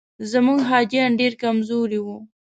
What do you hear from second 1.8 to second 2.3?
وو.